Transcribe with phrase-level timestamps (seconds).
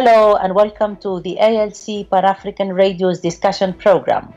[0.00, 4.32] Hello and welcome to the ALC Pan African Radio's discussion program.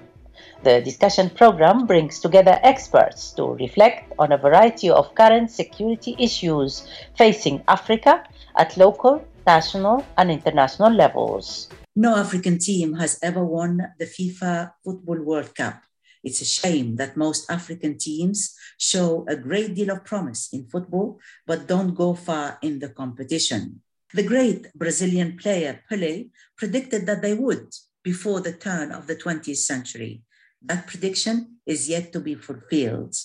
[0.61, 6.85] The discussion program brings together experts to reflect on a variety of current security issues
[7.17, 11.69] facing Africa at local, national, and international levels.
[11.95, 15.79] No African team has ever won the FIFA Football World Cup.
[16.25, 21.21] It's a shame that most African teams show a great deal of promise in football,
[21.47, 23.79] but don't go far in the competition.
[24.13, 29.57] The great Brazilian player Pele predicted that they would before the turn of the 20th
[29.57, 30.21] century.
[30.61, 33.15] That prediction is yet to be fulfilled.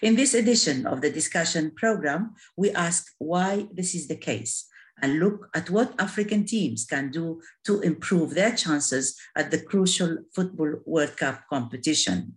[0.00, 4.66] In this edition of the discussion program, we ask why this is the case
[5.02, 10.18] and look at what African teams can do to improve their chances at the crucial
[10.34, 12.34] Football World Cup competition.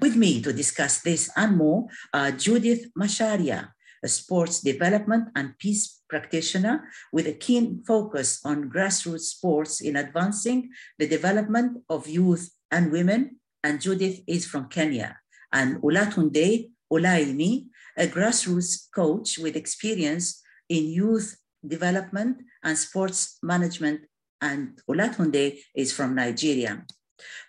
[0.00, 6.00] With me to discuss this and more are Judith Macharia, a sports development and peace
[6.08, 12.92] practitioner with a keen focus on grassroots sports in advancing the development of youth and
[12.92, 13.36] women.
[13.64, 15.18] And Judith is from Kenya.
[15.52, 21.36] And Olatunde Olaimi, a grassroots coach with experience in youth
[21.66, 24.02] development and sports management.
[24.40, 26.84] And Olatunde is from Nigeria.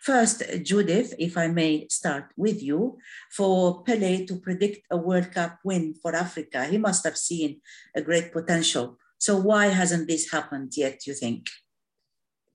[0.01, 2.97] First, Judith, if I may start with you,
[3.31, 7.61] for Pele to predict a World Cup win for Africa, he must have seen
[7.95, 8.97] a great potential.
[9.17, 11.49] So why hasn't this happened yet, you think?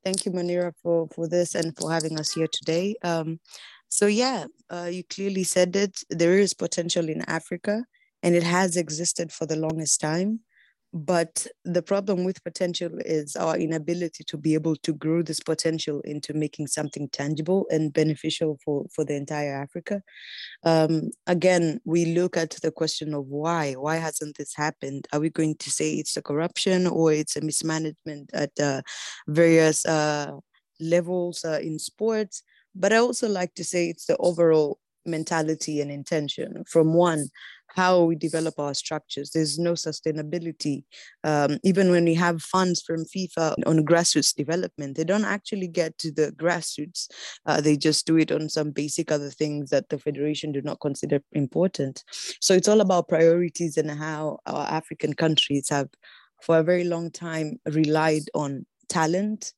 [0.04, 2.96] Thank you, Munira, for, for this and for having us here today.
[3.04, 3.41] Um,
[3.88, 6.03] so yeah, uh, you clearly said it.
[6.08, 7.84] There is potential in Africa
[8.22, 10.41] and it has existed for the longest time.
[10.94, 16.03] But the problem with potential is our inability to be able to grow this potential
[16.03, 20.02] into making something tangible and beneficial for, for the entire Africa.
[20.64, 23.72] Um, again, we look at the question of why.
[23.72, 25.08] Why hasn't this happened?
[25.14, 28.82] Are we going to say it's a corruption or it's a mismanagement at uh,
[29.28, 30.32] various uh,
[30.78, 32.42] levels uh, in sports?
[32.75, 37.28] But I also like to say it's the overall mentality and intention from one
[37.75, 39.31] how we develop our structures.
[39.31, 40.84] There's no sustainability.
[41.25, 45.99] Um, even when we have funds from FIFA on grassroots development, they don't actually get
[45.99, 47.09] to the grassroots.
[47.47, 50.81] Uh, they just do it on some basic other things that the federation do not
[50.81, 52.05] consider important.
[52.41, 55.88] So it's all about priorities and how our African countries have,
[56.43, 59.53] for a very long time, relied on talent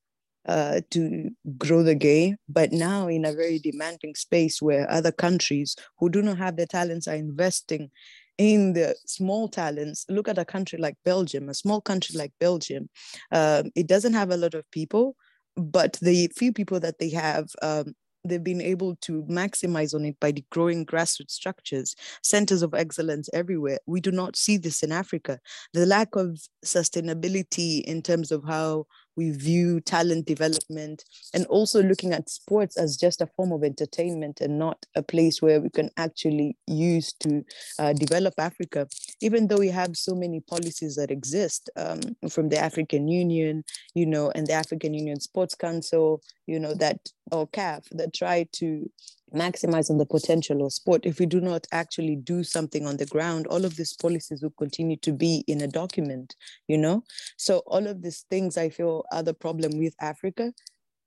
[0.47, 2.37] uh, to grow the game.
[2.49, 6.67] But now, in a very demanding space where other countries who do not have the
[6.67, 7.91] talents are investing
[8.39, 12.89] in the small talents, look at a country like Belgium, a small country like Belgium.
[13.33, 15.17] Um, it doesn't have a lot of people,
[15.57, 17.95] but the few people that they have, um,
[18.27, 23.29] they've been able to maximize on it by the growing grassroots structures, centers of excellence
[23.33, 23.79] everywhere.
[23.87, 25.39] We do not see this in Africa.
[25.73, 28.87] The lack of sustainability in terms of how
[29.17, 34.41] we view talent development and also looking at sports as just a form of entertainment
[34.41, 37.45] and not a place where we can actually use to
[37.79, 38.89] uh, develop Africa.
[39.21, 43.65] Even though we have so many policies that exist um, from the African Union,
[43.95, 46.99] you know, and the African Union Sports Council, you know, that
[47.33, 48.91] or CAF that try to
[49.35, 51.05] maximize on the potential of sport.
[51.05, 54.55] If we do not actually do something on the ground all of these policies will
[54.59, 56.35] continue to be in a document
[56.69, 57.05] you know?
[57.37, 60.53] So all of these things i feel are the problem with africa.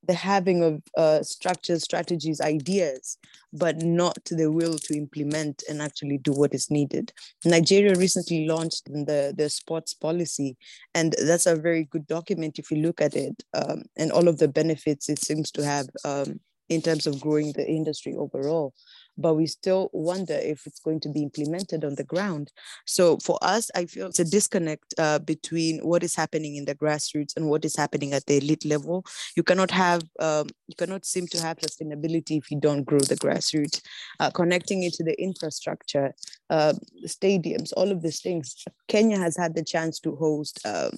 [0.07, 3.17] The having of uh, structures strategies ideas
[3.51, 7.11] but not the will to implement and actually do what is needed.
[7.43, 10.55] Nigeria recently launched the, the sports policy
[10.93, 14.37] and that's a very good document if you look at it um, and all of
[14.37, 18.73] the benefits it seems to have um, in terms of growing the industry overall
[19.17, 22.51] but we still wonder if it's going to be implemented on the ground.
[22.85, 26.75] So for us, I feel it's a disconnect uh, between what is happening in the
[26.75, 29.05] grassroots and what is happening at the elite level.
[29.35, 33.15] You cannot have, um, you cannot seem to have sustainability if you don't grow the
[33.15, 33.81] grassroots.
[34.19, 36.13] Uh, connecting it to the infrastructure,
[36.49, 36.73] uh,
[37.05, 38.55] stadiums, all of these things.
[38.87, 40.91] Kenya has had the chance to host um,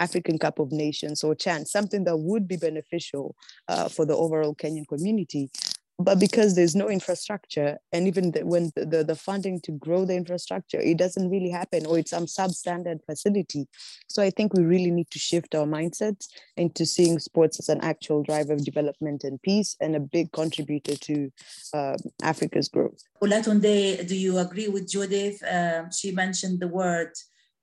[0.00, 3.34] African Cup of Nations or chance, something that would be beneficial
[3.68, 5.50] uh, for the overall Kenyan community
[5.98, 10.04] but because there's no infrastructure and even the, when the, the, the, funding to grow
[10.04, 13.66] the infrastructure it doesn't really happen or it's some substandard facility.
[14.08, 16.26] So i think we really need to shift our mindsets
[16.56, 20.96] into seeing sports as an actual driver of development and peace and a big contributor
[20.96, 21.30] to
[21.72, 23.00] um, africa's growth.
[23.22, 25.42] Olatunde do you agree with judith?
[25.48, 27.12] Um, she mentioned the word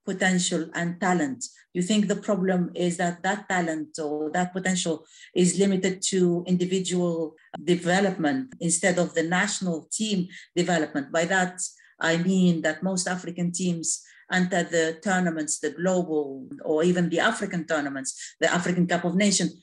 [0.05, 1.45] potential and talent.
[1.73, 5.05] You think the problem is that that talent or that potential
[5.35, 11.11] is limited to individual development instead of the national team development.
[11.11, 11.61] By that,
[11.99, 17.65] I mean that most African teams enter the tournaments, the global or even the African
[17.65, 19.53] tournaments, the African Cup of Nations,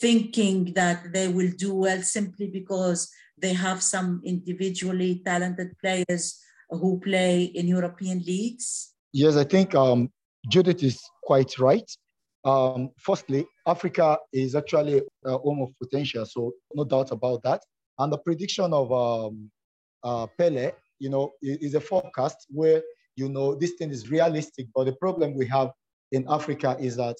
[0.00, 6.38] thinking that they will do well simply because they have some individually talented players
[6.70, 8.89] who play in European leagues?
[9.12, 10.10] Yes, I think um,
[10.48, 11.90] Judith is quite right.
[12.44, 17.62] Um, firstly, Africa is actually a home of potential, so no doubt about that.
[17.98, 19.50] And the prediction of um,
[20.04, 22.82] uh, Pele, you know, is a forecast where,
[23.16, 24.68] you know, this thing is realistic.
[24.74, 25.70] But the problem we have
[26.12, 27.16] in Africa is that,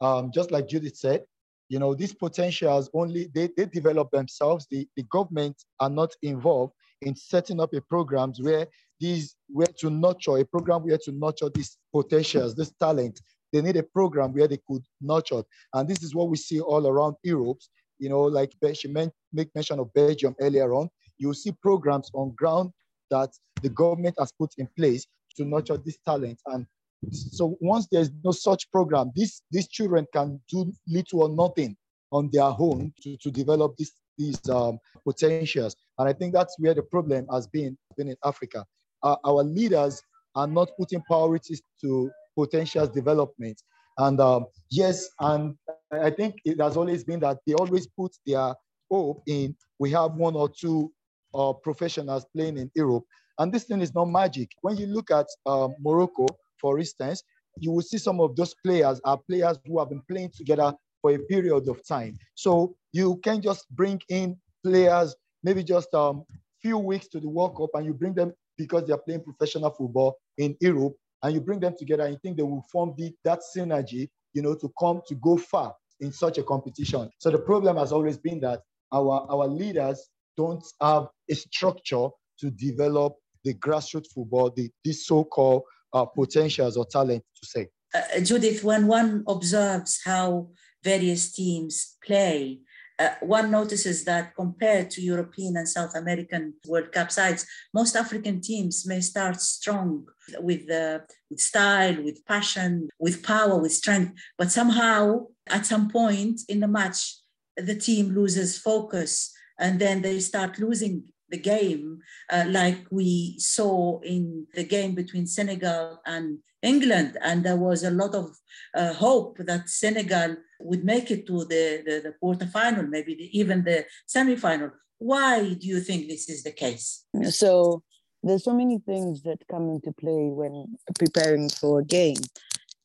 [0.00, 1.24] um, just like Judith said,
[1.68, 4.66] you know, these potentials only, they, they develop themselves.
[4.70, 8.66] The, the government are not involved in setting up a programs where
[9.00, 13.20] these, where to nurture, a program where to nurture these potentials, this talent.
[13.52, 15.42] They need a program where they could nurture.
[15.72, 17.58] And this is what we see all around Europe.
[17.98, 20.88] You know, like she meant, make mention of Belgium earlier on.
[21.18, 22.70] You see programs on ground
[23.10, 23.30] that
[23.62, 25.06] the government has put in place
[25.36, 26.40] to nurture this talent.
[26.46, 26.66] And
[27.12, 31.76] so once there's no such program, these, these children can do little or nothing
[32.10, 35.76] on their own to, to develop this, these um, potentials.
[35.98, 38.64] And I think that's where the problem has been, been in Africa.
[39.02, 40.02] Uh, our leaders
[40.34, 43.62] are not putting priorities to potentials development.
[43.98, 45.54] And um, yes, and
[45.92, 48.54] I think it has always been that they always put their
[48.90, 50.92] hope in we have one or two
[51.34, 53.04] uh, professionals playing in Europe.
[53.38, 54.50] And this thing is not magic.
[54.62, 56.26] When you look at uh, Morocco,
[56.60, 57.22] for instance,
[57.58, 60.72] you will see some of those players are players who have been playing together
[61.02, 62.16] for a period of time.
[62.34, 66.24] So you can just bring in players, maybe just a um,
[66.62, 70.16] few weeks to the World Cup, and you bring them because they're playing professional football
[70.38, 73.40] in Europe, and you bring them together, and you think they will form the, that
[73.54, 77.10] synergy, you know, to come to go far in such a competition.
[77.18, 78.60] So the problem has always been that
[78.92, 82.08] our, our leaders don't have a structure
[82.38, 85.62] to develop the grassroots football, the, this so-called
[85.92, 87.68] uh, potentials or talent to say.
[87.92, 90.48] Uh, Judith, when one observes how
[90.82, 92.60] various teams play,
[92.98, 98.40] uh, one notices that compared to European and South American World Cup sides, most African
[98.40, 100.06] teams may start strong
[100.38, 106.42] with, uh, with style, with passion, with power, with strength, but somehow at some point
[106.48, 107.16] in the match,
[107.56, 112.00] the team loses focus and then they start losing the game,
[112.30, 117.18] uh, like we saw in the game between Senegal and England.
[117.22, 118.36] And there was a lot of
[118.74, 123.64] uh, hope that Senegal would make it to the, the, the quarterfinal, maybe the, even
[123.64, 124.70] the semifinal.
[124.98, 127.04] Why do you think this is the case?
[127.30, 127.82] So
[128.22, 132.16] there's so many things that come into play when preparing for a game.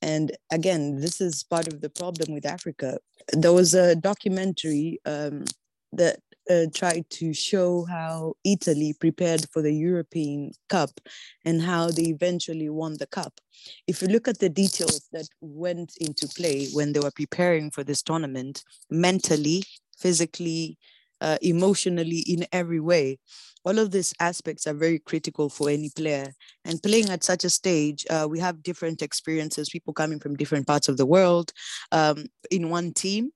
[0.02, 3.00] And again, this is part of the problem with Africa.
[3.34, 5.46] There was a documentary um,
[5.94, 6.20] that
[6.50, 10.90] uh, tried to show how Italy prepared for the European Cup
[11.46, 13.40] and how they eventually won the cup.
[13.88, 17.84] If you look at the details that went into play when they were preparing for
[17.84, 19.64] this tournament, mentally,
[19.98, 20.78] physically,
[21.22, 23.20] uh, emotionally, in every way,
[23.66, 26.34] all of these aspects are very critical for any player.
[26.64, 30.66] And playing at such a stage, uh, we have different experiences, people coming from different
[30.66, 31.52] parts of the world
[31.92, 33.32] um, in one team.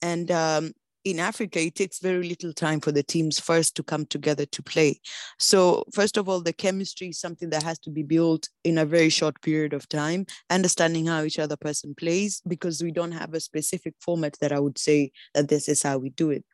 [0.00, 0.72] And um,
[1.04, 4.62] in Africa, it takes very little time for the teams first to come together to
[4.62, 5.00] play.
[5.38, 8.86] So, first of all, the chemistry is something that has to be built in a
[8.86, 13.34] very short period of time, understanding how each other person plays, because we don't have
[13.34, 16.44] a specific format that I would say that this is how we do it.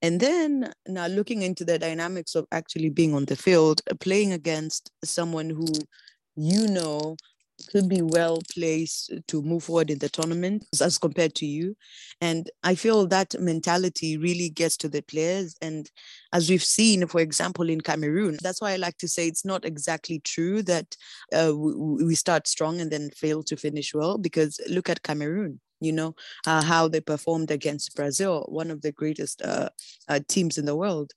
[0.00, 4.90] And then now looking into the dynamics of actually being on the field, playing against
[5.04, 5.66] someone who
[6.34, 7.16] you know
[7.70, 11.76] could be well placed to move forward in the tournament as compared to you.
[12.20, 15.56] And I feel that mentality really gets to the players.
[15.60, 15.90] And
[16.32, 19.64] as we've seen, for example, in Cameroon, that's why I like to say it's not
[19.64, 20.96] exactly true that
[21.32, 25.92] uh, we start strong and then fail to finish well, because look at Cameroon you
[25.92, 26.14] know
[26.46, 29.68] uh, how they performed against brazil one of the greatest uh,
[30.08, 31.10] uh, teams in the world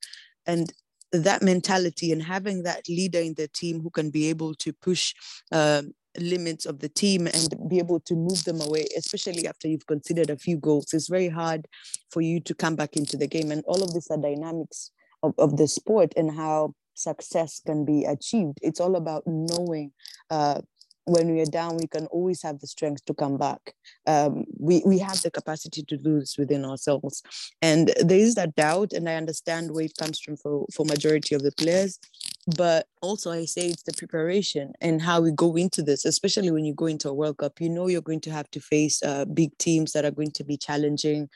[0.48, 0.74] and
[1.12, 5.14] that mentality and having that leader in the team who can be able to push
[5.52, 9.88] um, limits of the team and be able to move them away, especially after you've
[9.88, 10.94] considered a few goals.
[10.94, 11.68] It's very hard
[12.12, 13.52] for you to come back into the game.
[13.52, 14.92] And all of these are dynamics
[15.24, 18.60] of, of the sport and how success can be achieved.
[18.62, 19.92] It's all about knowing
[20.30, 20.62] uh,
[21.06, 23.74] when we are down, we can always have the strength to come back.
[24.08, 27.22] Um, we, we have the capacity to do this within ourselves.
[27.62, 31.36] And there is that doubt, and I understand where it comes from for, for majority
[31.36, 32.00] of the players.
[32.48, 36.64] But also I say it's the preparation and how we go into this, especially when
[36.64, 39.26] you go into a World Cup, you know you're going to have to face uh,
[39.26, 41.30] big teams that are going to be challenging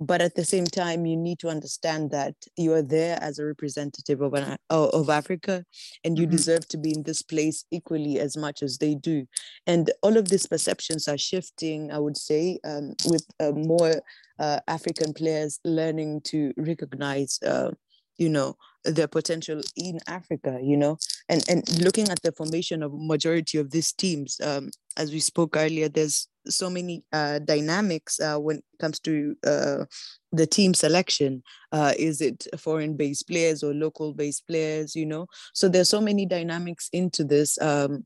[0.00, 3.44] but at the same time you need to understand that you are there as a
[3.44, 5.64] representative of an, of Africa
[6.04, 6.36] and you mm-hmm.
[6.36, 9.26] deserve to be in this place equally as much as they do
[9.66, 14.02] and all of these perceptions are shifting I would say um, with uh, more
[14.38, 17.70] uh, African players learning to recognize uh,
[18.16, 20.98] you know their potential in Africa, you know,
[21.28, 25.56] and and looking at the formation of majority of these teams, um, as we spoke
[25.56, 29.84] earlier, there's so many uh, dynamics uh, when it comes to uh,
[30.32, 31.42] the team selection.
[31.72, 34.94] Uh, is it foreign-based players or local-based players?
[34.94, 37.60] You know, so there's so many dynamics into this.
[37.60, 38.04] Um,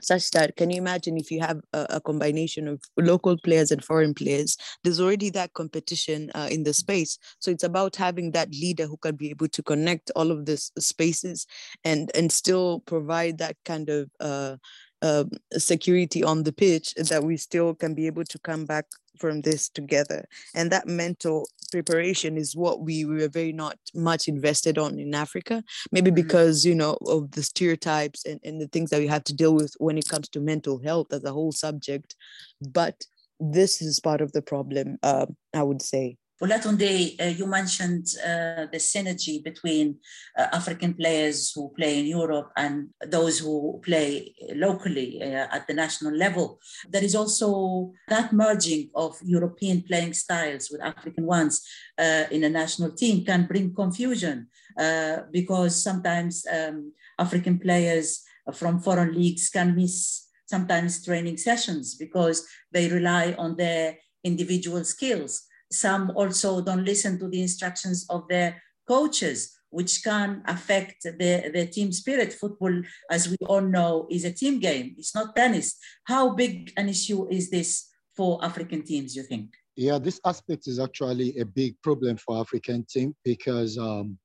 [0.00, 3.84] such that can you imagine if you have a, a, combination of local players and
[3.84, 7.18] foreign players there's already that competition uh, in the space.
[7.40, 10.70] So it's about having that leader who can be able to connect all of these
[10.78, 11.46] spaces
[11.84, 14.56] and and still provide that kind of uh,
[15.02, 18.86] uh, security on the pitch that we still can be able to come back
[19.18, 20.26] from this together.
[20.54, 25.62] And that mental preparation is what we were very not much invested on in africa.
[25.92, 26.14] Maybe mm-hmm.
[26.14, 29.54] because you know of the stereotypes and, and the things that we have to deal
[29.54, 32.14] with when it comes to mental health as a whole subject.
[32.60, 33.04] But
[33.40, 38.66] this is part of the problem uh, i would say Olatunde, uh, you mentioned uh,
[38.70, 39.96] the synergy between
[40.38, 45.74] uh, African players who play in Europe and those who play locally uh, at the
[45.74, 46.60] national level.
[46.88, 51.66] There is also that merging of European playing styles with African ones
[51.98, 54.46] uh, in a national team can bring confusion
[54.78, 58.22] uh, because sometimes um, African players
[58.54, 65.48] from foreign leagues can miss sometimes training sessions because they rely on their individual skills
[65.70, 71.66] some also don't listen to the instructions of their coaches, which can affect the, the
[71.66, 72.32] team spirit.
[72.32, 74.94] Football, as we all know, is a team game.
[74.98, 75.76] It's not tennis.
[76.04, 79.50] How big an issue is this for African teams, you think?
[79.76, 84.18] Yeah, this aspect is actually a big problem for African team because, um,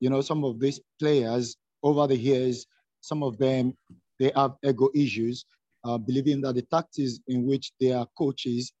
[0.00, 2.66] you know, some of these players over the years,
[3.00, 3.72] some of them,
[4.18, 5.46] they have ego issues,
[5.84, 8.72] uh, believing that the tactics in which their coaches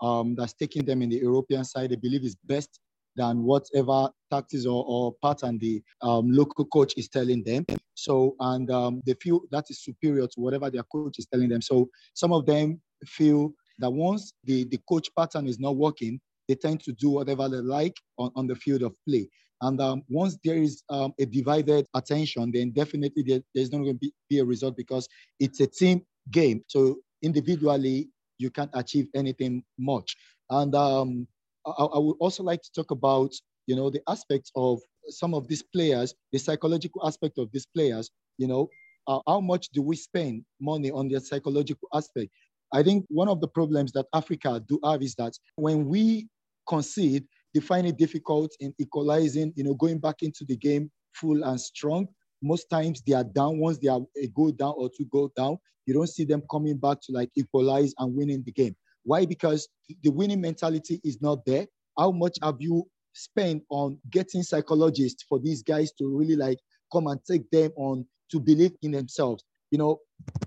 [0.00, 2.80] um, that's taking them in the European side, they believe is best
[3.16, 7.66] than whatever tactics or, or pattern the um, local coach is telling them.
[7.94, 11.60] So, and um, they feel that is superior to whatever their coach is telling them.
[11.60, 16.54] So, some of them feel that once the, the coach pattern is not working, they
[16.54, 19.28] tend to do whatever they like on, on the field of play.
[19.60, 23.94] And um, once there is um, a divided attention, then definitely there, there's not going
[23.94, 25.08] to be, be a result because
[25.40, 26.62] it's a team game.
[26.68, 28.08] So individually,
[28.38, 30.16] you can't achieve anything much.
[30.50, 31.26] And um,
[31.66, 33.32] I, I, would also like to talk about,
[33.66, 38.10] you know, the aspects of some of these players, the psychological aspect of these players,
[38.38, 38.68] you know,
[39.06, 42.30] uh, how much do we spend money on their psychological aspect?
[42.72, 46.28] I think one of the problems that Africa do have is that when we
[46.68, 51.42] concede, they find it difficult in equalizing, you know, going back into the game full
[51.44, 52.08] and strong
[52.42, 53.58] most times they are down.
[53.58, 56.98] Once they are a down or two go down, you don't see them coming back
[57.02, 58.76] to like equalize and winning the game.
[59.04, 59.24] Why?
[59.24, 59.68] Because
[60.02, 61.66] the winning mentality is not there.
[61.98, 66.58] How much have you spent on getting psychologists for these guys to really like
[66.92, 69.44] come and take them on to believe in themselves?
[69.70, 69.98] You know,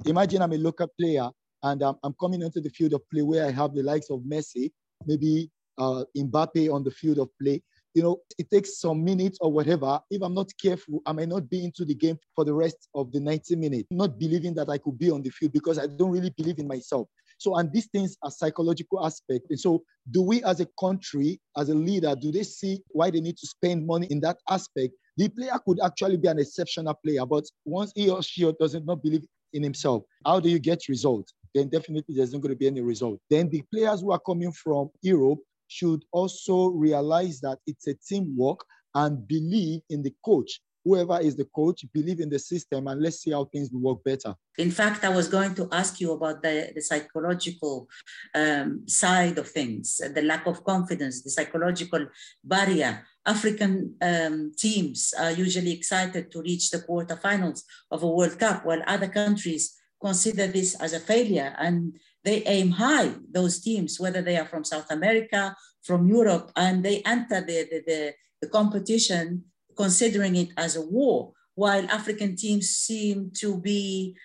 [0.05, 1.29] imagine I'm a local player
[1.63, 4.21] and um, I'm coming into the field of play where I have the likes of
[4.21, 4.71] Messi,
[5.05, 7.61] maybe uh, Mbappe on the field of play
[7.93, 9.99] you know, it takes some minutes or whatever.
[10.09, 13.11] If I'm not careful, I may not be into the game for the rest of
[13.11, 16.11] the 90 minutes, not believing that I could be on the field because I don't
[16.11, 17.07] really believe in myself.
[17.37, 19.47] So, and these things are psychological aspect.
[19.49, 23.19] And so, do we as a country, as a leader, do they see why they
[23.19, 24.93] need to spend money in that aspect?
[25.17, 29.03] The player could actually be an exceptional player, but once he or she does not
[29.03, 31.33] believe in himself, how do you get results?
[31.53, 33.19] Then definitely there's not going to be any result.
[33.29, 35.39] Then the players who are coming from Europe,
[35.71, 38.59] should also realize that it's a teamwork
[38.93, 40.59] and believe in the coach.
[40.83, 44.03] Whoever is the coach, believe in the system, and let's see how things will work
[44.03, 44.33] better.
[44.57, 47.87] In fact, I was going to ask you about the, the psychological
[48.33, 52.07] um, side of things, the lack of confidence, the psychological
[52.43, 53.05] barrier.
[53.25, 57.61] African um, teams are usually excited to reach the quarterfinals
[57.91, 61.93] of a World Cup, while other countries consider this as a failure and
[62.23, 67.01] they aim high, those teams, whether they are from South America, from Europe, and they
[67.01, 69.43] enter the, the, the, the competition
[69.75, 74.15] considering it as a war, while African teams seem to be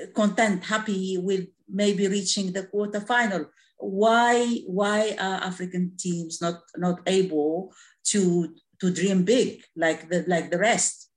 [0.00, 3.46] uh, content, happy with maybe reaching the quarterfinal.
[3.78, 7.72] Why, why are African teams not, not able
[8.08, 11.09] to, to dream big like the, like the rest?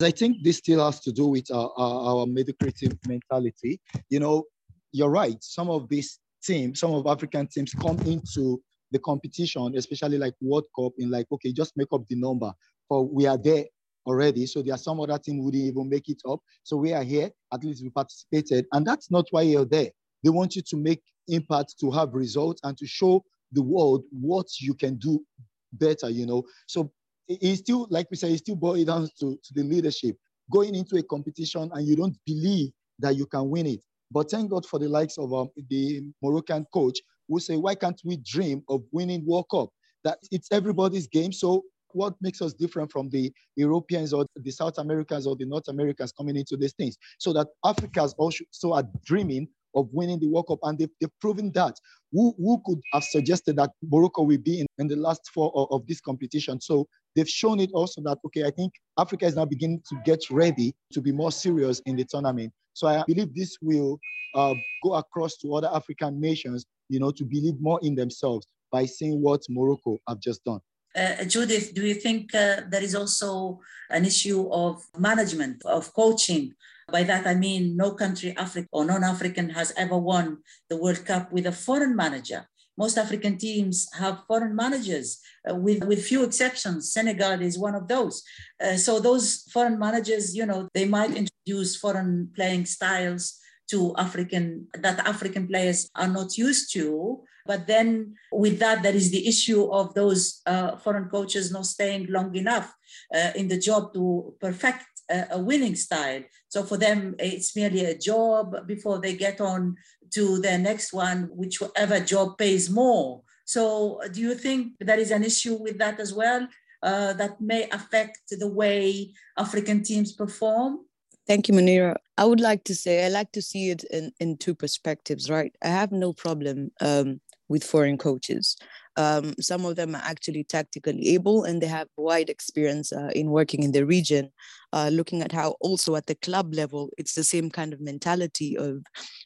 [0.00, 3.80] I think this still has to do with our, our, our mediocrity mentality.
[4.08, 4.44] You know,
[4.92, 5.36] you're right.
[5.42, 8.60] Some of these teams, some of African teams come into
[8.92, 12.52] the competition, especially like World Cup, in like, okay, just make up the number.
[12.88, 13.64] For we are there
[14.06, 14.46] already.
[14.46, 16.40] So there are some other team who didn't even make it up.
[16.62, 18.66] So we are here, at least we participated.
[18.72, 19.90] And that's not why you're there.
[20.22, 24.46] They want you to make impact, to have results, and to show the world what
[24.60, 25.24] you can do
[25.72, 26.44] better, you know.
[26.66, 26.92] So
[27.28, 30.16] it's still, like we say, it still boils down to, to the leadership.
[30.50, 33.80] Going into a competition and you don't believe that you can win it.
[34.10, 38.00] But thank God for the likes of um, the Moroccan coach who say, why can't
[38.04, 39.70] we dream of winning World Cup?
[40.04, 41.32] That it's everybody's game.
[41.32, 45.66] So what makes us different from the Europeans or the South Americans or the North
[45.68, 46.96] Americans coming into these things?
[47.18, 51.52] So that Africans also are dreaming of winning the World Cup, and they've, they've proven
[51.52, 51.74] that.
[52.12, 55.68] Who, who could have suggested that Morocco will be in, in the last four of,
[55.70, 56.60] of this competition?
[56.60, 60.30] So they've shown it also that, okay, I think Africa is now beginning to get
[60.30, 62.52] ready to be more serious in the tournament.
[62.74, 63.98] So I believe this will
[64.34, 64.54] uh,
[64.84, 69.22] go across to other African nations, you know, to believe more in themselves by seeing
[69.22, 70.60] what Morocco have just done.
[70.94, 76.52] Uh, Judith, do you think uh, there is also an issue of management, of coaching,
[76.90, 80.38] by that I mean no country, Africa or non-African, has ever won
[80.70, 82.46] the World Cup with a foreign manager.
[82.76, 86.92] Most African teams have foreign managers, uh, with, with few exceptions.
[86.92, 88.22] Senegal is one of those.
[88.62, 93.38] Uh, so those foreign managers, you know, they might introduce foreign playing styles
[93.70, 97.22] to African that African players are not used to.
[97.46, 102.06] But then with that, there is the issue of those uh, foreign coaches not staying
[102.10, 102.74] long enough
[103.14, 106.22] uh, in the job to perfect a, winning style.
[106.48, 109.76] So for them, it's merely a job before they get on
[110.10, 113.22] to their next one, whichever job pays more.
[113.44, 116.48] So do you think there is an issue with that as well
[116.82, 120.80] uh, that may affect the way African teams perform?
[121.26, 121.96] Thank you, Munira.
[122.16, 125.54] I would like to say I like to see it in, in two perspectives, right?
[125.62, 128.56] I have no problem um, with foreign coaches.
[128.96, 133.30] Um, some of them are actually tactically able and they have wide experience uh, in
[133.30, 134.30] working in the region.
[134.72, 138.56] Uh, looking at how also at the club level, it's the same kind of mentality
[138.56, 138.82] of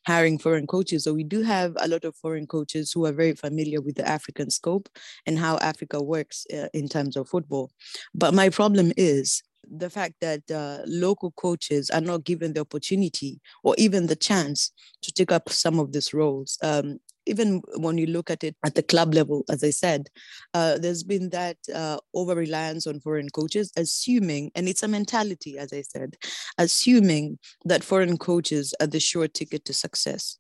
[0.07, 1.05] hiring foreign coaches.
[1.05, 4.09] So we do have a lot of foreign coaches who are very familiar with the
[4.09, 4.89] African scope
[5.27, 7.71] and how Africa works uh, in terms of football.
[8.15, 13.41] But my problem is the fact that uh, local coaches are not given the opportunity
[13.63, 16.59] or even the chance to take up some of these roles.
[16.63, 20.09] Um, even when you look at it at the club level, as I said,
[20.55, 25.59] uh, there's been that uh, over reliance on foreign coaches, assuming, and it's a mentality,
[25.59, 26.17] as I said,
[26.59, 30.39] assuming that foreign coaches are the sure ticket to success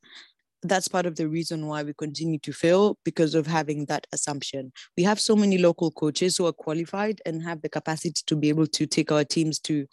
[0.62, 4.72] that's part of the reason why we continue to fail because of having that assumption.
[4.96, 8.48] We have so many local coaches who are qualified and have the capacity to be
[8.48, 9.86] able to take our teams to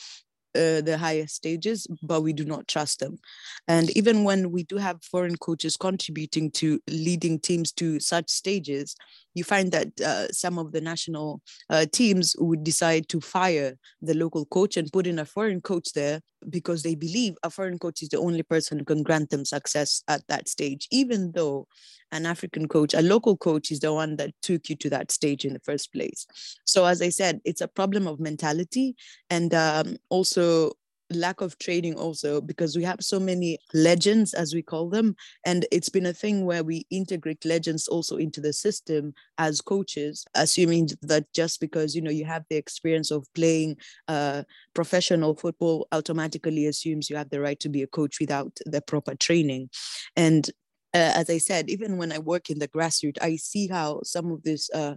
[0.57, 3.19] uh, the higher stages, but we do not trust them.
[3.67, 8.95] And even when we do have foreign coaches contributing to leading teams to such stages,
[9.33, 14.15] you find that uh, some of the national uh, teams would decide to fire the
[14.15, 18.01] local coach and put in a foreign coach there because they believe a foreign coach
[18.01, 21.67] is the only person who can grant them success at that stage, even though
[22.11, 25.45] an African coach, a local coach, is the one that took you to that stage
[25.45, 26.25] in the first place.
[26.65, 28.95] So, as I said, it's a problem of mentality
[29.29, 30.73] and um, also
[31.09, 35.15] lack of training also because we have so many legends as we call them
[35.45, 40.25] and it's been a thing where we integrate legends also into the system as coaches
[40.35, 43.75] assuming that just because you know you have the experience of playing
[44.07, 44.43] uh,
[44.73, 49.15] professional football automatically assumes you have the right to be a coach without the proper
[49.15, 49.69] training
[50.15, 50.51] and
[50.97, 54.31] uh, as I said, even when I work in the grassroots, I see how some
[54.31, 54.95] of these uh,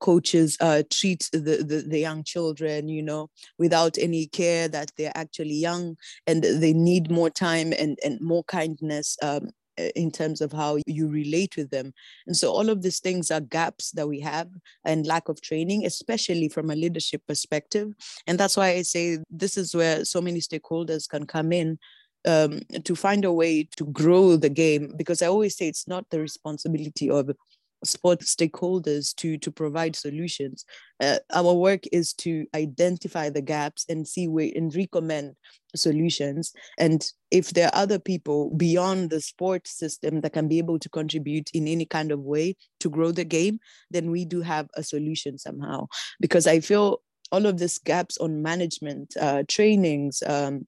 [0.00, 5.12] coaches uh, treat the, the, the, young children, you know, without any care that they're
[5.14, 9.50] actually young and they need more time and, and more kindness um,
[9.94, 11.92] in terms of how you relate with them.
[12.26, 14.48] And so all of these things are gaps that we have
[14.84, 17.92] and lack of training, especially from a leadership perspective.
[18.26, 21.78] And that's why I say this is where so many stakeholders can come in
[22.26, 26.08] um, to find a way to grow the game because i always say it's not
[26.10, 27.30] the responsibility of
[27.84, 30.64] sports stakeholders to to provide solutions.
[31.00, 35.34] Uh, our work is to identify the gaps and see where and recommend
[35.74, 36.52] solutions.
[36.78, 40.88] And if there are other people beyond the sport system that can be able to
[40.88, 43.58] contribute in any kind of way to grow the game
[43.90, 45.86] then we do have a solution somehow.
[46.20, 50.66] Because i feel all of these gaps on management uh, trainings um,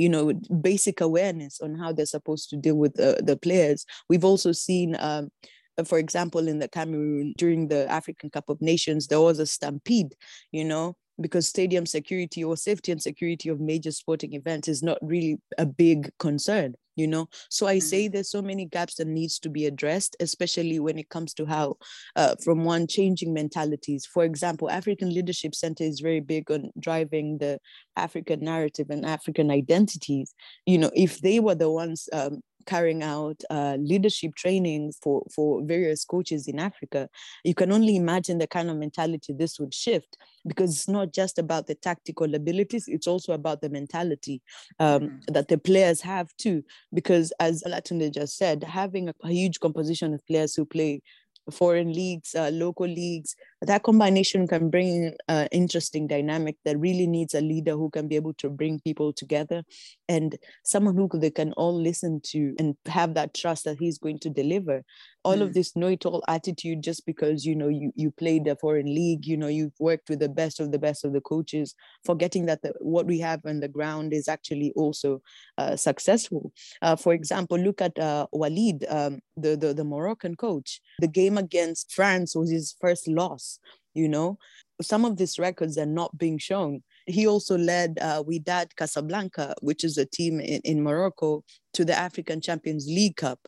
[0.00, 3.86] you know basic awareness on how they're supposed to deal with the, players.
[4.08, 5.30] We've also seen um,
[5.78, 9.46] uh, for example in the cameroon during the african cup of nations there was a
[9.46, 10.14] stampede
[10.52, 14.98] you know because stadium security or safety and security of major sporting events is not
[15.00, 17.28] really a big concern you know?
[17.48, 18.12] So i say mm-hmm.
[18.12, 21.76] there's so many gaps that needs to be addressed especially when it comes to how
[22.16, 24.06] uh, from one changing mentalities.
[24.06, 27.58] For example african leadership center is very big on driving the
[27.96, 30.34] african narrative and african identities.
[30.66, 35.60] You know if they were the ones um, carrying out uh, leadership trainings for, for
[35.64, 37.08] various coaches in Africa,
[37.44, 41.38] you can only imagine the kind of mentality this would shift because it's not just
[41.38, 44.40] about the tactical abilities, it's also about the mentality
[44.78, 45.32] um, mm-hmm.
[45.34, 46.62] that the players have too.
[46.94, 51.02] Because as Olatunde just said, having a, a huge composition of players who play
[51.50, 57.06] foreign leagues, uh, local leagues, that combination can bring an uh, interesting dynamic that really
[57.06, 59.62] needs a leader who can be able to bring people together
[60.08, 64.18] and someone who they can all listen to and have that trust that he's going
[64.18, 64.82] to deliver
[65.24, 65.42] all mm.
[65.42, 69.36] of this know-it-all attitude just because you know you you played a foreign league you
[69.36, 72.72] know you've worked with the best of the best of the coaches forgetting that the,
[72.80, 75.20] what we have on the ground is actually also
[75.58, 76.52] uh, successful
[76.82, 81.36] uh, for example look at uh, Walid um, the, the the Moroccan coach the game
[81.36, 83.58] against France was his first loss
[83.94, 84.38] you know
[84.80, 89.84] some of these records are not being shown he also led uh, Wydad Casablanca, which
[89.84, 93.40] is a team in, in Morocco, to the African Champions League Cup.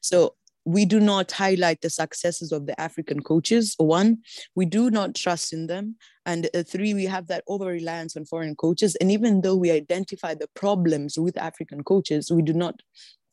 [0.00, 3.74] So we do not highlight the successes of the African coaches.
[3.78, 4.18] One,
[4.54, 5.96] we do not trust in them.
[6.26, 8.96] And uh, three, we have that over reliance on foreign coaches.
[8.96, 12.80] And even though we identify the problems with African coaches, we do not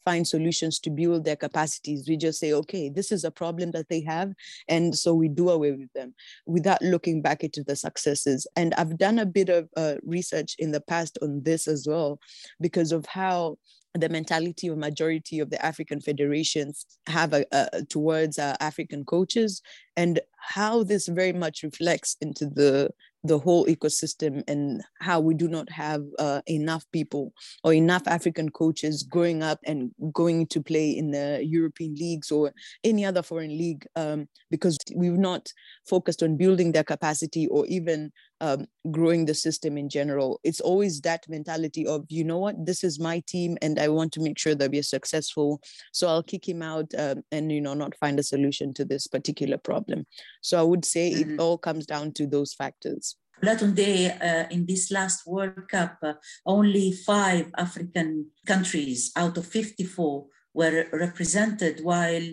[0.06, 2.08] find solutions to build their capacities.
[2.08, 4.32] We just say, okay, this is a problem that they have.
[4.70, 8.48] And so we do away with them without looking back into the successes.
[8.56, 12.22] And I've done a bit of uh, research in the past on this as well,
[12.62, 13.58] because of how
[13.98, 19.62] the mentality of majority of the African federations have a, a, towards uh, African coaches
[19.96, 22.90] and how this very much reflects into the
[23.24, 27.34] the whole ecosystem and how we do not have uh, enough people
[27.64, 32.54] or enough African coaches growing up and going to play in the European leagues or
[32.84, 35.52] any other foreign league um, because we've not
[35.90, 40.40] focused on building their capacity or even um, growing the system in general.
[40.44, 44.12] It's always that mentality of, you know what, this is my team and I want
[44.14, 45.62] to make sure that we're successful.
[45.92, 49.08] So I'll kick him out um, and, you know, not find a solution to this
[49.08, 50.06] particular problem.
[50.42, 51.34] So I would say mm-hmm.
[51.36, 53.16] it all comes down to those factors.
[53.44, 56.14] Olatunde, uh, in this last World Cup, uh,
[56.46, 62.28] only five African countries out of 54 were represented, while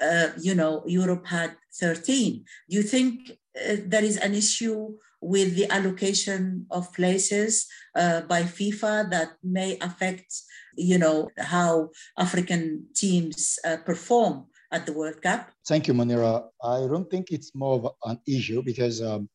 [0.00, 2.44] uh, you know Europe had 13.
[2.68, 8.42] Do you think uh, there is an issue with the allocation of places uh, by
[8.42, 10.34] FIFA that may affect,
[10.76, 15.50] you know, how African teams uh, perform at the World Cup?
[15.66, 16.44] Thank you, Munira.
[16.62, 19.28] I don't think it's more of an issue because um,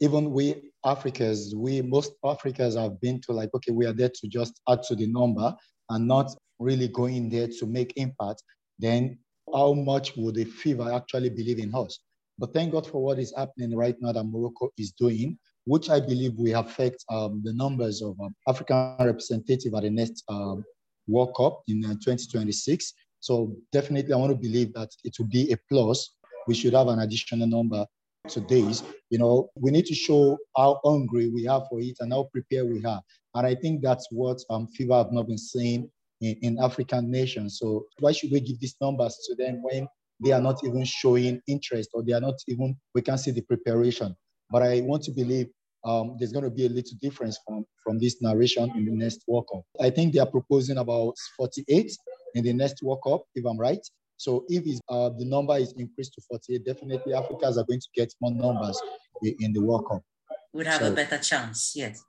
[0.00, 4.28] even we Africans, we most Africans have been to like, okay, we are there to
[4.28, 5.54] just add to the number
[5.90, 8.42] and not really going there to make impact.
[8.78, 9.18] Then
[9.52, 12.00] how much would the FIFA actually believe in us?
[12.42, 16.00] But thank God for what is happening right now that Morocco is doing, which I
[16.00, 20.64] believe will affect um, the numbers of um, African representative at the next um,
[21.06, 22.94] World Cup in uh, 2026.
[23.20, 26.16] So definitely, I want to believe that it will be a plus.
[26.48, 27.86] We should have an additional number
[28.30, 28.82] to days.
[29.10, 32.68] You know, we need to show how hungry we are for it and how prepared
[32.68, 33.02] we are.
[33.36, 35.88] And I think that's what um, FIFA have not been saying
[36.20, 37.60] in, in African nations.
[37.60, 39.86] So why should we give these numbers to them when
[40.24, 43.42] they are not even showing interest or they are not even, we can see the
[43.42, 44.14] preparation.
[44.50, 45.48] But I want to believe
[45.84, 49.24] um, there's going to be a little difference from, from this narration in the next
[49.26, 49.62] World Cup.
[49.80, 51.90] I think they are proposing about 48
[52.34, 53.84] in the next World Cup, if I'm right.
[54.16, 58.12] So if uh, the number is increased to 48, definitely Africans are going to get
[58.20, 58.80] more numbers
[59.22, 60.02] in, the World Cup.
[60.52, 62.04] Would have so, a better chance, yes.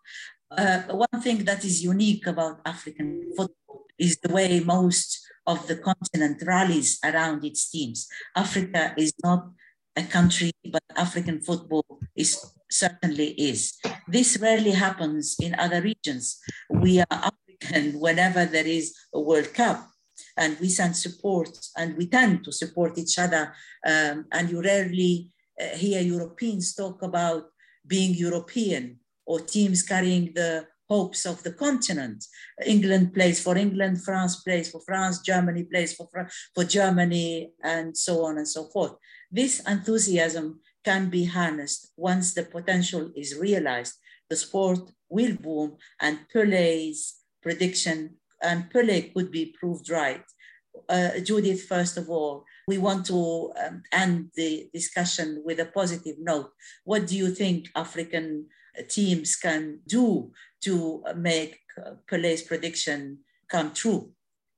[0.51, 5.75] Uh, one thing that is unique about African football is the way most of the
[5.75, 8.07] continent rallies around its teams.
[8.35, 9.49] Africa is not
[9.95, 13.77] a country, but African football is certainly is.
[14.07, 16.39] This rarely happens in other regions.
[16.69, 19.87] We are African whenever there is a World Cup,
[20.37, 23.53] and we send support, and we tend to support each other.
[23.85, 25.29] Um, and you rarely
[25.61, 27.45] uh, hear Europeans talk about
[27.85, 32.19] being European or teams carrying the hopes of the continent.
[32.75, 36.07] England plays for England, France plays for France, Germany plays for,
[36.55, 38.93] for Germany, and so on and so forth.
[39.39, 40.45] This enthusiasm
[40.89, 43.93] can be harnessed once the potential is realized.
[44.29, 45.69] The sport will boom,
[46.05, 46.99] and Pele's
[47.45, 47.97] prediction,
[48.47, 50.25] and Pele could be proved right.
[50.95, 52.33] Uh, Judith, first of all,
[52.67, 56.49] we want to um, end the discussion with a positive note.
[56.83, 58.47] What do you think African
[58.89, 60.31] teams can do
[60.61, 61.59] to make
[62.07, 64.13] Pele's prediction come true?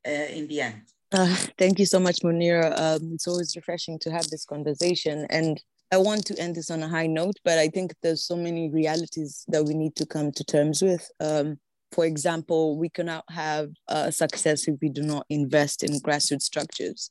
[0.06, 0.82] in the end.
[1.12, 2.78] Uh, thank you so much, Munira.
[2.80, 5.26] Um, it's always refreshing to have this conversation.
[5.30, 8.36] And I want to end this on a high note, but I think there's so
[8.36, 11.10] many realities that we need to come to terms with.
[11.20, 11.58] Um,
[11.92, 17.10] for example, we cannot have uh, success if we do not invest in grassroots structures.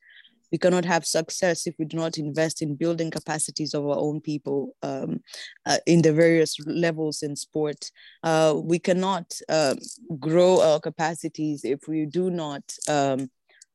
[0.55, 4.21] We cannot have success if we do not invest in building capacities of our own
[4.21, 5.21] people um,
[5.67, 7.90] uh, in the various levels in sport.
[8.23, 9.79] Uh, we cannot um,
[10.21, 13.29] grow our capacities if we do not um,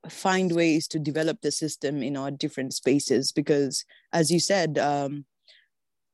[0.08, 5.26] find ways to develop the system in our different spaces because as you said um,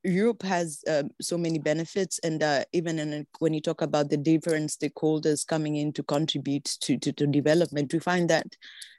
[0.05, 4.17] Europe has uh, so many benefits, and uh, even in, when you talk about the
[4.17, 8.55] different stakeholders coming in to contribute to, to, to, development, we find that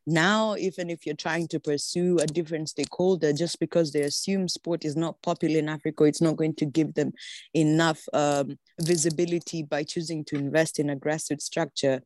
[0.07, 4.85] now, even if you're trying to pursue a different stakeholder, just because they assume sport
[4.85, 7.13] is not popular in Africa, it's not going to give them
[7.55, 12.03] enough um, visibility by choosing to invest in a grassroots structure.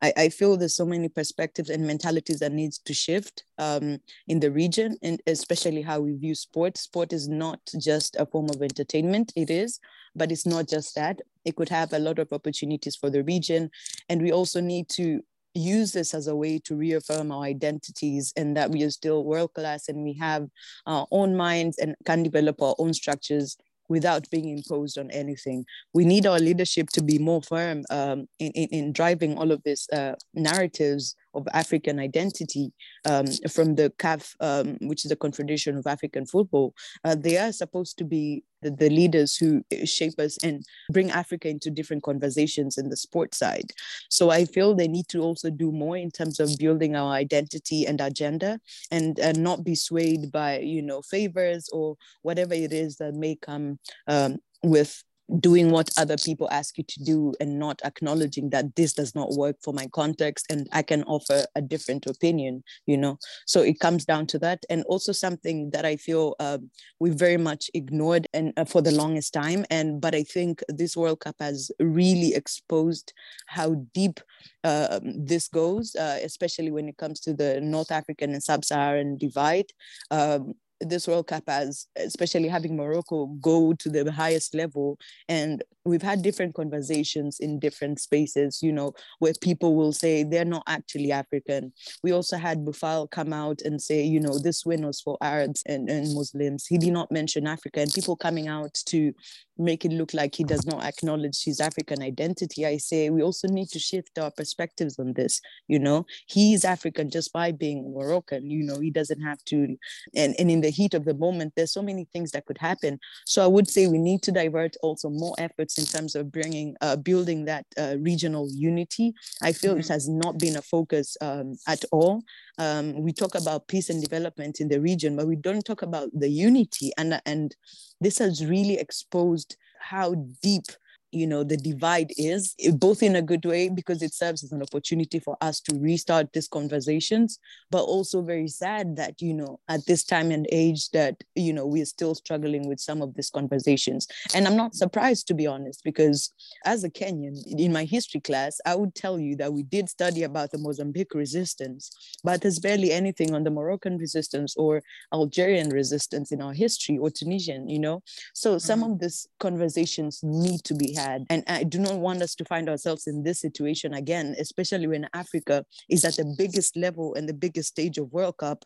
[0.00, 4.40] I, I feel there's so many perspectives and mentalities that needs to shift um, in
[4.40, 6.78] the region, and especially how we view sport.
[6.78, 9.80] Sport is not just a form of entertainment; it is,
[10.14, 11.20] but it's not just that.
[11.44, 13.70] It could have a lot of opportunities for the region,
[14.08, 15.22] and we also need to
[15.54, 19.52] use this as a way to reaffirm our identities and that we are still world
[19.54, 20.46] class and we have
[20.86, 23.56] our own minds and can develop our own structures
[23.88, 25.64] without being imposed on anything.
[25.92, 29.62] We need our leadership to be more firm um, in, in, in, driving all of
[29.64, 32.72] these uh, narratives of African identity
[33.08, 36.74] um, from the CAF, um, which is the Confederation of African Football.
[37.04, 41.48] Uh, they are supposed to be the, the, leaders who shape us and bring Africa
[41.48, 43.70] into different conversations in the sports side.
[44.10, 47.86] So I feel they need to also do more in terms of building our identity
[47.86, 48.58] and agenda
[48.90, 53.36] and, and not be swayed by, you know, favors or whatever it is that may
[53.36, 55.04] come um, with
[55.40, 59.30] doing what other people ask you to do and not acknowledging that this does not
[59.32, 63.18] work for my context and i can offer a different opinion you know?
[63.46, 64.64] So it comes down to that.
[64.70, 66.58] And also something that i feel uh,
[67.00, 69.64] we very much ignored and uh, for the longest time.
[69.70, 73.12] And but i think this world cup has really exposed
[73.46, 74.20] how deep
[74.64, 79.70] uh, this goes uh, especially when it comes to the north african and sub-saharan divide.
[80.10, 84.98] Um, this World Cup as, especially having Morocco go to the highest level.
[85.28, 90.44] And we've had different conversations in different spaces, you know, where people will say they're
[90.44, 91.72] not actually African.
[92.02, 95.62] We also had Boufal come out and say, you know, this win was for Arabs
[95.66, 96.66] and, and Muslims.
[96.66, 99.12] He did not mention Africa, and people coming out to
[99.58, 102.64] make it look like he does not acknowledge his African identity.
[102.64, 105.40] I say we also need to shift our perspectives on this.
[105.66, 108.48] You know, he's African just by being Moroccan.
[108.50, 109.76] You know, he doesn't have to.
[110.14, 112.98] And, and in the heat of the moment, there's so many things that could happen.
[113.26, 116.76] So I would say we need to divert also more efforts in terms of bringing,
[116.80, 119.14] uh, building that uh, regional unity.
[119.42, 119.80] I feel mm-hmm.
[119.80, 122.22] it has not been a focus um, at all.
[122.58, 126.08] Um, we talk about peace and development in the region, but we don't talk about
[126.12, 126.92] the unity.
[126.98, 127.54] And, and
[128.00, 130.66] this has really exposed how deep
[131.12, 134.62] you know the divide is both in a good way because it serves as an
[134.62, 137.38] opportunity for us to restart these conversations
[137.70, 141.66] but also very sad that you know at this time and age that you know
[141.66, 145.82] we're still struggling with some of these conversations and i'm not surprised to be honest
[145.82, 146.32] because
[146.66, 150.24] as a kenyan in my history class i would tell you that we did study
[150.24, 156.32] about the mozambique resistance but there's barely anything on the moroccan resistance or algerian resistance
[156.32, 158.02] in our history or tunisian you know
[158.34, 158.92] so some mm-hmm.
[158.92, 161.24] of these conversations need to be had.
[161.30, 165.08] And I do not want us to find ourselves in this situation again, especially when
[165.14, 168.64] Africa is at the biggest level and the biggest stage of World Cup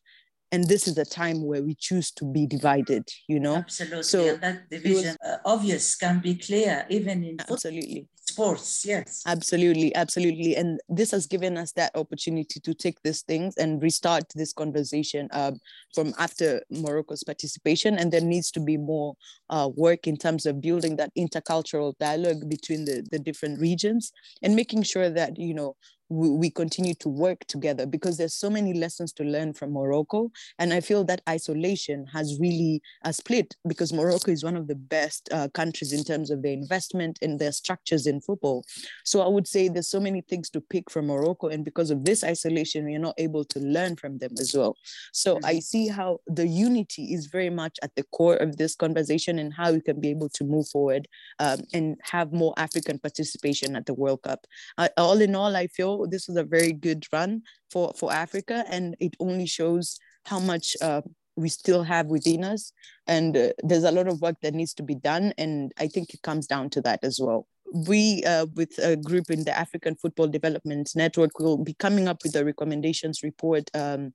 [0.53, 4.29] and this is a time where we choose to be divided you know absolutely so
[4.29, 9.23] and that division was, uh, obvious can be clear even in absolutely sports yes.
[9.27, 10.57] Absolutely absolutely.
[10.57, 15.29] And this has given us that opportunity to take these things and restart this conversation
[15.33, 15.59] um,
[15.95, 17.99] from after morocco's participation.
[17.99, 19.15] And there needs to be more
[19.51, 24.57] uh, work in terms of building that intercultural dialogue between the, the different regions and
[24.57, 25.77] making sure that you know
[26.13, 30.31] we, we continue to work together because there's so many lessons to learn from Morocco.
[30.59, 34.75] And I feel that isolation has really a split because Morocco is one of the
[34.75, 38.65] best uh, countries in terms of their investment and their structures in football.
[39.05, 41.49] So I would say there's so many things to pick from Morocco.
[41.49, 44.77] And because of this isolation, we're not able to learn from them as well.
[45.13, 45.47] So mm-hmm.
[45.47, 49.53] I see how the unity is very much at the core of this conversation and
[49.53, 53.87] how we can be able to move forward um, and have more African participation at
[53.87, 54.47] the World Cup.
[54.77, 58.65] Uh, all in all, I feel this was a very good run for, for Africa,
[58.69, 61.03] and it only shows how much uh,
[61.37, 62.73] we still have within us.
[63.07, 65.33] And uh, there's a lot of work that needs to be done.
[65.39, 67.47] And I think it comes down to that as well.
[67.73, 72.23] we, uh, with a group in the African Football Development Network, will be coming up
[72.23, 74.13] with a recommendations report um,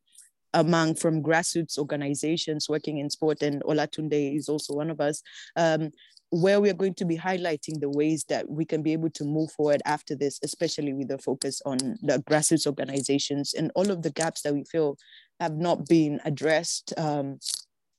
[0.53, 5.21] among from grassroots organizations working in sport, and Olatunde is also one of us,
[5.55, 5.89] um,
[6.29, 9.23] where we are going to be highlighting the ways that we can be able to
[9.23, 14.01] move forward after this, especially with the focus on the grassroots organizations and all of
[14.01, 14.97] the gaps that we feel
[15.39, 17.39] have not been addressed um,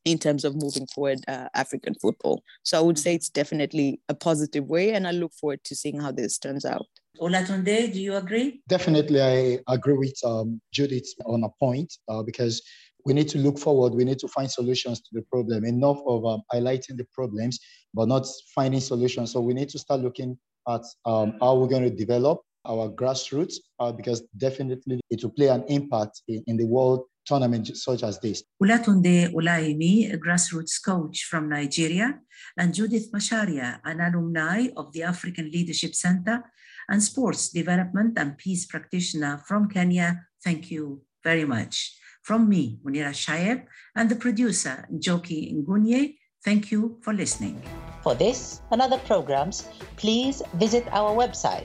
[0.05, 2.43] in terms of moving forward uh, African football.
[2.63, 6.01] So I would say it's definitely a positive way, and I look forward to seeing
[6.01, 6.87] how this turns out.
[7.21, 8.61] Olatunde, do you agree?
[8.69, 12.63] Definitely, I agree with um, Judith on a point uh, because
[13.05, 13.95] we need to look forward.
[13.95, 15.65] We need to find solutions to the problem.
[15.65, 17.59] Enough of um, highlighting the problems,
[17.95, 19.33] but not finding solutions.
[19.33, 23.55] So we need to start looking at um, how we're going to develop our grassroots
[23.81, 28.19] uh, because definitely it will play an impact in, in the world tournament such as
[28.21, 28.43] this.
[28.63, 32.19] Olatunde Olaimi, a grassroots coach from Nigeria,
[32.57, 36.43] and Judith Masharia, an alumni of the African Leadership Center
[36.89, 40.25] and sports development and peace practitioner from Kenya.
[40.43, 41.95] Thank you very much.
[42.29, 43.65] From me, Munira Shayeb,
[43.97, 47.63] and the producer, Njoki Ngunye, thank you for listening.
[48.03, 51.65] For this and other programs, please visit our website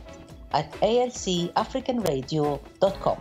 [0.54, 3.20] at alcafricanradio.com.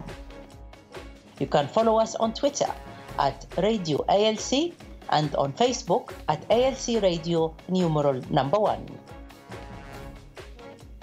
[1.40, 2.70] You can follow us on Twitter
[3.18, 4.70] at Radio ALC
[5.10, 8.86] and on Facebook at ALC Radio numeral number one.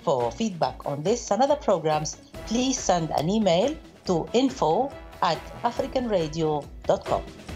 [0.07, 2.15] For feedback on this and other programs,
[2.47, 3.75] please send an email
[4.05, 4.89] to info
[5.21, 7.48] at africanradio.com.